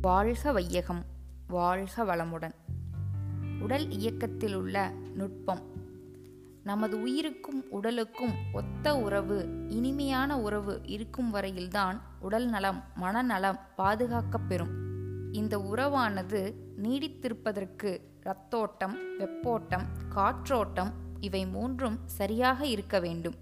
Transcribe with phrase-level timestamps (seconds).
[0.00, 1.04] வாழ்க வையகம்
[1.48, 2.52] வாழ்க வளமுடன்.
[3.60, 5.60] உடல் இயக்கத்தில் உள்ள நுட்பம்.
[6.64, 14.70] நமது உயிருக்கும் உடலுக்கும் ஒத்த உறவு இனிமையான உறவு இருக்கும் வரையில்தான் உடல் நலம் மனநலம் பாதுகாக்கப்பெறும்
[15.32, 23.34] இந்த உறவானது நீடித்திருப்பதற்கு இரத்தோட்டம் வெப்போட்டம் காற்றோட்டம் இவை மூன்றும் சரியாக இருக்க வேண்டும்.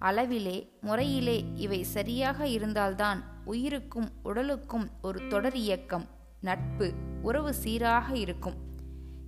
[0.00, 6.06] அளவிலே முறையிலே இவை சரியாக இருந்தால்தான் உயிருக்கும் உடலுக்கும் ஒரு தொடர் இயக்கம்
[6.40, 6.92] நட்பு
[7.22, 8.54] உறவு சீராக இருக்கும்.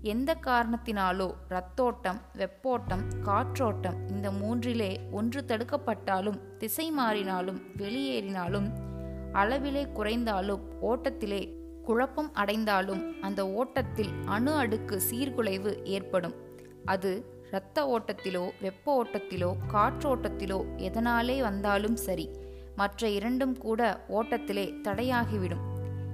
[0.02, 8.68] எந்த காரணத்தினாலோ ரத்தோட்டம் வெப்போட்டம் காற்றோட்டம் இந்த மூன்றிலே ஒன்று தடுக்கப்பட்டாலும் திசை மாறினாலும் வெளியேறினாலும்
[9.32, 16.34] அளவிலே குறைந்தாலும் ஓட்டத்திலே குழப்பம் அடைந்தாலும் அந்த ஓட்டத்தில் அணு அடுக்கு சீர்குலைவு ஏற்படும்.
[16.84, 22.30] அது இரத்த ஓட்டத்திலோ வெப்ப ஓட்டத்திலோ காற்றோட்டத்திலோ எதனாலே வந்தாலும் சரி.
[22.76, 25.64] மற்ற இரண்டும் கூட ஓட்டத்திலே தடையாகிவிடும்.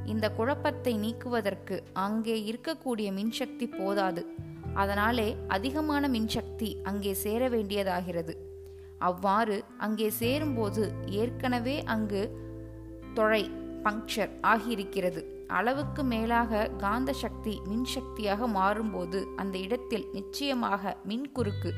[0.06, 4.26] இந்த குழப்பத்தை நீக்குவதற்கு அங்கே இருக்கக்கூடிய மின்சக்தி போதாது.
[4.74, 8.34] அதனாலே அதிகமான மின்சக்தி அங்கே சேர வேண்டியதாகிறது.
[8.98, 12.22] அவ்வாறு அங்கே சேரும்போது ஏற்கனவே அங்கு
[13.14, 13.50] தொழை
[13.84, 15.24] பங்க்சர் ஆகியிருக்கிறது.
[15.46, 21.70] அளவுக்கு மேலாக காந்த சக்தி மின்சக்தியாக மாறும்போது அந்த இடத்தில் நிச்சயமாக மின்குறுக்கு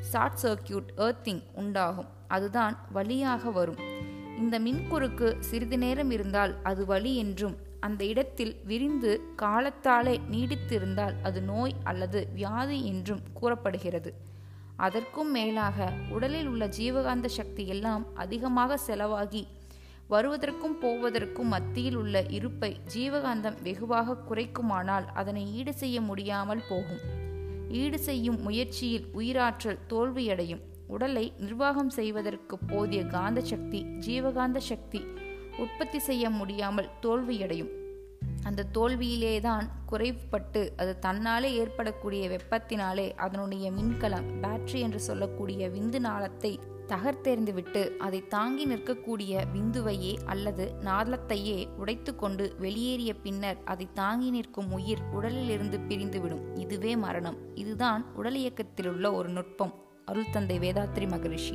[0.00, 2.06] ஷார்ட் சர்க்கியூட் ஏர்த்திங் உண்டாகும்.
[2.28, 3.93] அதுதான் வழியாக வரும்.
[4.38, 11.74] இந்த மின்குறுக்கு சிறிது நேரம் இருந்தால் அது வலி என்றும் அந்த இடத்தில் விரிந்து காலத்தாலே நீடித்திருந்தால் அது நோய்
[11.84, 14.12] அல்லது வியாதி என்றும் கூறப்படுகிறது.
[14.76, 19.46] அதற்கும் மேலாக உடலில் உள்ள ஜீவகாந்த சக்தி எல்லாம் அதிகமாக செலவாகி
[20.08, 27.02] வருவதற்கும் போவதற்கும் மத்தியில் உள்ள இருப்பை ஜீவகாந்தம் வெகுவாக குறைக்குமானால் அதனை ஈடு செய்ய முடியாமல் போகும்.
[27.70, 30.60] ஈடு செய்யும் முயற்சியில் உயிராற்றல் தோல்வியடையும்.
[30.86, 35.04] உடலை நிர்வாகம் செய்வதற்கு போதிய காந்த சக்தி ஜீவகாந்த சக்தி
[35.58, 37.70] உற்பத்தி செய்ய முடியாமல் தோல்வியடையும்.
[38.42, 47.96] அந்த தோல்வியிலேதான் குறைவுபட்டு அது தன்னாலே ஏற்படக்கூடிய வெப்பத்தினாலே அதனுடைய மின்கலம் பேட்டரி என்று சொல்லக்கூடிய விந்து நாளத்தை தகர்த்தெறிந்துவிட்டு
[47.96, 55.78] அதை தாங்கி நிற்கக்கூடிய விந்துவையே அல்லது நாளத்தையே உடைத்து கொண்டு வெளியேறிய பின்னர் அதை தாங்கி நிற்கும் உயிர் உடலிலிருந்து
[55.78, 56.58] பிரிந்துவிடும்.
[56.58, 57.56] இதுவே மரணம்.
[57.56, 59.83] இதுதான் உடல் இயக்கத்திலுள்ள ஒரு நுட்பம்.
[60.06, 61.54] அருள் தந்தை வேதாத்ரி மகரிஷி.